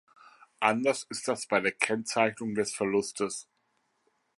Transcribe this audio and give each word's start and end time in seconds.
Anders 0.63 1.05
ist 1.11 1.27
das 1.27 1.45
bei 1.45 1.61
der 1.61 1.73
Kennzeichnung 1.73 2.55
des 2.55 2.73
Verlustes. 2.73 3.47